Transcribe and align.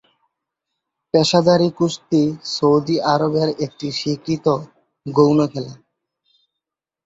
পেশাদারি 1.13 1.69
কুস্তি 1.77 2.23
সৌদি 2.53 2.95
আরবের 3.13 3.49
একটি 3.65 3.87
স্বীকৃত 3.99 4.45
গৌণ 5.05 5.39
খেলা। 5.51 5.73